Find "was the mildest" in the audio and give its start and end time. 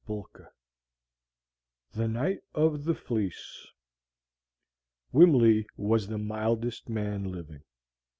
5.77-6.89